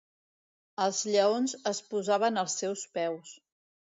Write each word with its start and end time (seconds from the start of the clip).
Els 0.85 1.01
lleons 1.15 1.53
es 1.73 1.83
posaven 1.93 2.43
als 2.45 2.57
seus 2.63 2.87
peus. 2.99 3.37